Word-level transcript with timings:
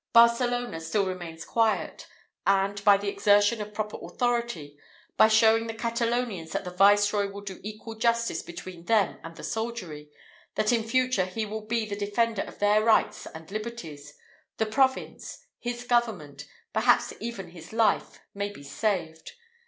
Barcelona 0.13 0.81
still 0.81 1.05
remains 1.05 1.45
quiet; 1.45 2.07
and, 2.47 2.83
by 2.83 2.97
the 2.97 3.07
exertion 3.07 3.61
of 3.61 3.71
proper 3.71 3.99
authority 4.01 4.75
by 5.15 5.27
showing 5.27 5.67
the 5.67 5.75
Catalonians 5.75 6.53
that 6.53 6.63
the 6.63 6.71
viceroy 6.71 7.27
will 7.29 7.41
do 7.41 7.59
equal 7.63 7.93
justice 7.93 8.41
between 8.41 8.85
them 8.85 9.19
and 9.23 9.35
the 9.35 9.43
soldiery, 9.43 10.09
that 10.55 10.71
in 10.73 10.81
future 10.87 11.25
he 11.25 11.45
will 11.45 11.61
be 11.67 11.85
the 11.85 11.95
defender 11.95 12.41
of 12.41 12.57
their 12.57 12.83
rights 12.83 13.27
and 13.27 13.51
liberties 13.51 14.15
the 14.57 14.65
province 14.65 15.45
his 15.59 15.83
government 15.83 16.47
perhaps 16.73 17.13
even 17.19 17.49
his 17.49 17.71
life, 17.71 18.21
may 18.33 18.49
be 18.51 18.63
saved. 18.63 19.33